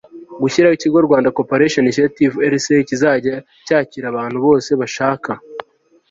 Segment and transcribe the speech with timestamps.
[0.41, 3.35] gushyiraho ikigo Rwanda Cooperation Initiative RCI kizajya
[3.67, 5.31] cyakira abantu bose bashaka